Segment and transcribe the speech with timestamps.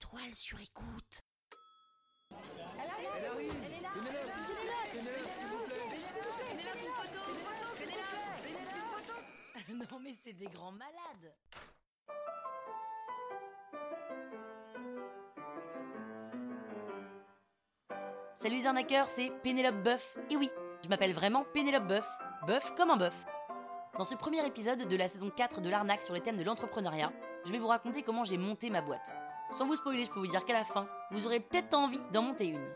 [0.00, 1.24] toile sur écoute.
[9.92, 11.34] non mais c'est des grands malades.
[18.34, 20.16] Salut les arnaqueurs, c'est Pénélope Boeuf.
[20.30, 20.50] Et oui,
[20.82, 22.08] je m'appelle vraiment Pénélope Boeuf.
[22.46, 23.14] Boeuf comme un bœuf.
[23.98, 27.12] Dans ce premier épisode de la saison 4 de l'arnaque sur les thèmes de l'entrepreneuriat,
[27.44, 29.12] je vais vous raconter comment j'ai monté ma boîte.
[29.52, 32.22] Sans vous spoiler, je peux vous dire qu'à la fin, vous aurez peut-être envie d'en
[32.22, 32.74] monter une.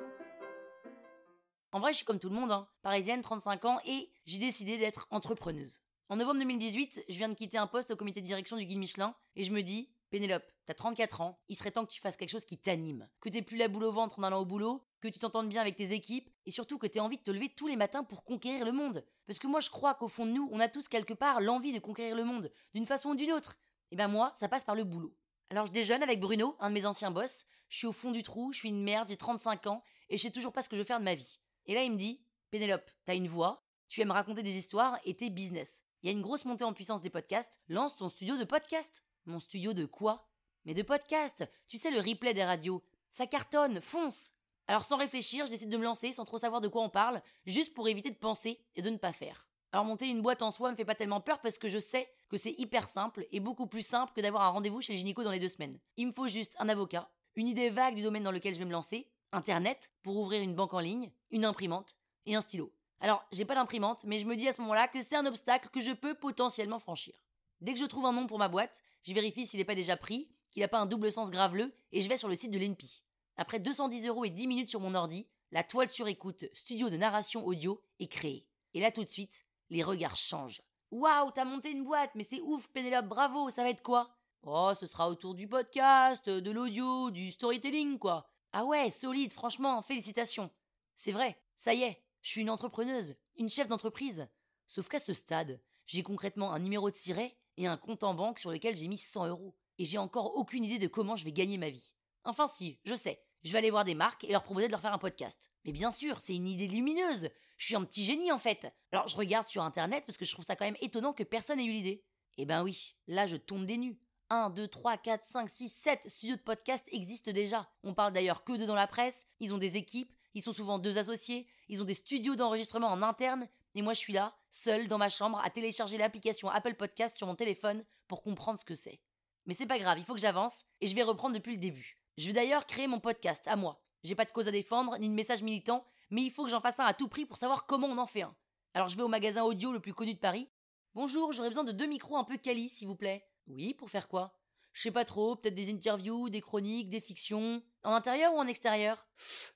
[1.70, 2.68] En vrai, je suis comme tout le monde, hein.
[2.82, 5.82] parisienne, 35 ans, et j'ai décidé d'être entrepreneuse.
[6.08, 8.78] En novembre 2018, je viens de quitter un poste au comité de direction du guide
[8.78, 12.16] Michelin, et je me dis, Pénélope, t'as 34 ans, il serait temps que tu fasses
[12.16, 14.84] quelque chose qui t'anime, que t'aies plus la boule au ventre en allant au boulot,
[15.00, 17.50] que tu t'entendes bien avec tes équipes, et surtout que t'aies envie de te lever
[17.50, 19.04] tous les matins pour conquérir le monde.
[19.26, 21.72] Parce que moi je crois qu'au fond de nous, on a tous quelque part l'envie
[21.72, 23.56] de conquérir le monde, d'une façon ou d'une autre.
[23.92, 25.14] Et ben moi, ça passe par le boulot.
[25.54, 28.24] Alors je déjeune avec Bruno, un de mes anciens boss, je suis au fond du
[28.24, 30.74] trou, je suis une merde, j'ai 35 ans, et je sais toujours pas ce que
[30.74, 31.38] je veux faire de ma vie.
[31.66, 35.14] Et là il me dit, Pénélope, t'as une voix, tu aimes raconter des histoires et
[35.14, 35.84] t'es business.
[36.02, 39.04] Il y a une grosse montée en puissance des podcasts, lance ton studio de podcast.
[39.26, 40.28] Mon studio de quoi?
[40.64, 42.82] Mais de podcast, tu sais le replay des radios.
[43.12, 44.32] Ça cartonne, fonce
[44.66, 47.22] alors sans réfléchir, je décide de me lancer sans trop savoir de quoi on parle,
[47.46, 49.46] juste pour éviter de penser et de ne pas faire.
[49.74, 52.08] Alors monter une boîte en soi me fait pas tellement peur parce que je sais
[52.28, 55.24] que c'est hyper simple et beaucoup plus simple que d'avoir un rendez-vous chez le gynéco
[55.24, 55.80] dans les deux semaines.
[55.96, 58.66] Il me faut juste un avocat, une idée vague du domaine dans lequel je vais
[58.66, 62.72] me lancer, internet pour ouvrir une banque en ligne, une imprimante et un stylo.
[63.00, 65.68] Alors j'ai pas d'imprimante, mais je me dis à ce moment-là que c'est un obstacle
[65.70, 67.16] que je peux potentiellement franchir.
[67.60, 69.96] Dès que je trouve un nom pour ma boîte, je vérifie s'il n'est pas déjà
[69.96, 72.60] pris, qu'il n'a pas un double sens graveleux et je vais sur le site de
[72.60, 73.02] l'ENPI.
[73.36, 76.96] Après 210 euros et 10 minutes sur mon ordi, la toile sur écoute studio de
[76.96, 78.46] narration audio est créée.
[78.72, 80.62] Et là tout de suite, les regards changent.
[80.90, 84.16] Waouh, t'as monté une boîte, mais c'est ouf, Pénélope, bravo, ça va être quoi?
[84.42, 88.30] Oh, ce sera autour du podcast, de l'audio, du storytelling, quoi.
[88.52, 90.50] Ah ouais, solide, franchement, félicitations.
[90.94, 94.28] C'est vrai, ça y est, je suis une entrepreneuse, une chef d'entreprise.
[94.68, 98.38] Sauf qu'à ce stade, j'ai concrètement un numéro de siret et un compte en banque
[98.38, 99.54] sur lequel j'ai mis 100 euros.
[99.78, 101.94] Et j'ai encore aucune idée de comment je vais gagner ma vie.
[102.24, 103.20] Enfin si, je sais.
[103.42, 105.50] Je vais aller voir des marques et leur proposer de leur faire un podcast.
[105.64, 107.28] Mais bien sûr, c'est une idée lumineuse.
[107.56, 108.72] Je suis un petit génie en fait.
[108.92, 111.60] Alors je regarde sur internet parce que je trouve ça quand même étonnant que personne
[111.60, 112.04] ait eu l'idée.
[112.36, 113.98] Eh ben oui, là je tombe des nues.
[114.30, 117.68] 1, 2, 3, 4, 5, 6, 7 studios de podcast existent déjà.
[117.82, 120.78] On parle d'ailleurs que d'eux dans la presse, ils ont des équipes, ils sont souvent
[120.78, 124.88] deux associés, ils ont des studios d'enregistrement en interne, et moi je suis là, seul
[124.88, 128.74] dans ma chambre, à télécharger l'application Apple Podcast sur mon téléphone pour comprendre ce que
[128.74, 129.00] c'est.
[129.46, 131.98] Mais c'est pas grave, il faut que j'avance, et je vais reprendre depuis le début.
[132.16, 133.82] Je vais d'ailleurs créer mon podcast à moi.
[134.04, 136.60] J'ai pas de cause à défendre, ni de message militant, mais il faut que j'en
[136.60, 138.34] fasse un à tout prix pour savoir comment on en fait un.
[138.74, 140.48] Alors je vais au magasin audio le plus connu de Paris.
[140.94, 143.26] Bonjour, j'aurais besoin de deux micros un peu quali, s'il vous plaît.
[143.46, 144.38] Oui, pour faire quoi?
[144.72, 147.62] Je sais pas trop, peut-être des interviews, des chroniques, des fictions.
[147.82, 149.06] En intérieur ou en extérieur?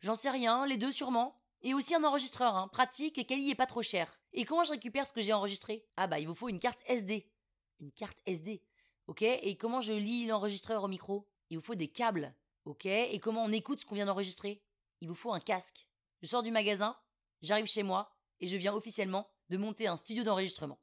[0.00, 1.40] J'en sais rien, les deux sûrement.
[1.62, 4.20] Et aussi un enregistreur, hein, pratique et quali et pas trop cher.
[4.32, 5.84] Et comment je récupère ce que j'ai enregistré?
[5.96, 7.32] Ah bah il vous faut une carte SD.
[7.80, 8.62] Une carte SD.
[9.08, 11.28] Ok, et comment je lis l'enregistreur au micro?
[11.50, 12.34] Il vous faut des câbles.
[12.64, 14.62] Ok, et comment on écoute ce qu'on vient d'enregistrer?
[15.00, 15.88] Il vous faut un casque.
[16.20, 16.96] Je sors du magasin,
[17.42, 20.80] j'arrive chez moi, et je viens officiellement de monter un studio d'enregistrement.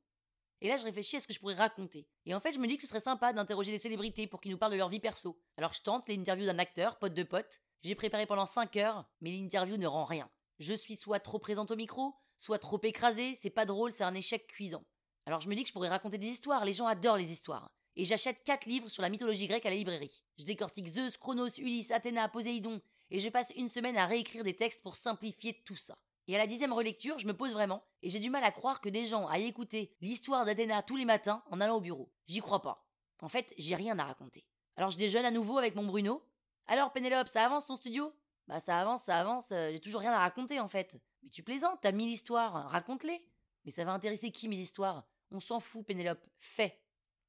[0.62, 2.08] Et là, je réfléchis à ce que je pourrais raconter.
[2.26, 4.52] Et en fait, je me dis que ce serait sympa d'interroger des célébrités pour qu'ils
[4.52, 5.38] nous parlent de leur vie perso.
[5.58, 7.60] Alors je tente l'interview d'un acteur, pote de pote.
[7.84, 10.30] J'ai préparé pendant 5 heures, mais l'interview ne rend rien.
[10.60, 14.16] Je suis soit trop présente au micro, soit trop écrasée, c'est pas drôle, c'est un
[14.16, 14.86] échec cuisant.
[15.26, 17.70] Alors je me dis que je pourrais raconter des histoires, les gens adorent les histoires
[17.96, 20.24] et j'achète 4 livres sur la mythologie grecque à la librairie.
[20.38, 24.56] Je décortique Zeus, Chronos, Ulysse, Athéna, Poséidon, et je passe une semaine à réécrire des
[24.56, 25.98] textes pour simplifier tout ça.
[26.28, 28.82] Et à la dixième relecture, je me pose vraiment, et j'ai du mal à croire
[28.82, 32.12] que des gens aillent écouter l'histoire d'Athéna tous les matins en allant au bureau.
[32.28, 32.88] J'y crois pas.
[33.22, 34.48] En fait, j'ai rien à raconter.
[34.76, 36.24] Alors je déjeune à nouveau avec mon Bruno.
[36.68, 38.12] Alors Pénélope, ça avance ton studio?
[38.48, 41.00] Bah ça avance, ça avance, euh, j'ai toujours rien à raconter en fait.
[41.24, 43.26] Mais tu plaisantes, t'as mille histoires, raconte-les.
[43.64, 45.08] Mais ça va intéresser qui mes histoires?
[45.32, 46.82] On s'en fout Pénélope, fais.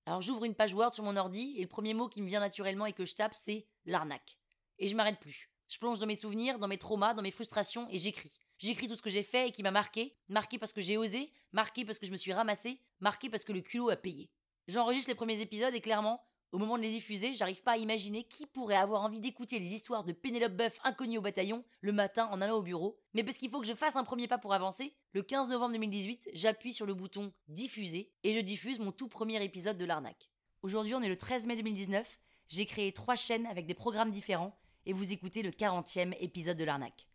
[0.06, 2.40] Alors j'ouvre une page Word sur mon ordi et le premier mot qui me vient
[2.40, 4.38] naturellement et que je tape, c'est l'arnaque.
[4.78, 5.50] Et je m'arrête plus.
[5.68, 8.38] Je plonge dans mes souvenirs, dans mes traumas, dans mes frustrations et j'écris.
[8.58, 11.32] J'écris tout ce que j'ai fait et qui m'a marqué, marqué parce que j'ai osé,
[11.52, 14.30] marqué parce que je me suis ramassé, marqué parce que le culot a payé.
[14.68, 18.24] J'enregistre les premiers épisodes et clairement, au moment de les diffuser, j'arrive pas à imaginer
[18.24, 22.28] qui pourrait avoir envie d'écouter les histoires de Pénélope Boeuf inconnue au bataillon le matin
[22.30, 22.98] en allant au bureau.
[23.14, 25.72] Mais parce qu'il faut que je fasse un premier pas pour avancer, le 15 novembre
[25.72, 30.30] 2018, j'appuie sur le bouton diffuser et je diffuse mon tout premier épisode de l'arnaque.
[30.62, 32.20] Aujourd'hui, on est le 13 mai 2019.
[32.48, 36.64] J'ai créé trois chaînes avec des programmes différents et vous écoutez le 40e épisode de
[36.64, 37.06] l'arnaque.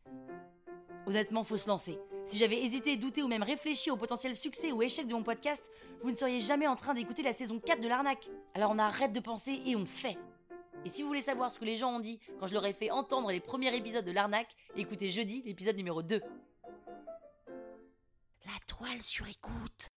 [1.08, 1.98] Honnêtement, faut se lancer.
[2.26, 5.70] Si j'avais hésité, douté ou même réfléchi au potentiel succès ou échec de mon podcast,
[6.04, 8.30] vous ne seriez jamais en train d'écouter la saison 4 de l'arnaque.
[8.54, 10.18] Alors on arrête de penser et on fait.
[10.86, 12.74] Et si vous voulez savoir ce que les gens ont dit quand je leur ai
[12.74, 16.22] fait entendre les premiers épisodes de l'arnaque, écoutez jeudi l'épisode numéro 2.
[18.46, 19.91] La toile sur écoute.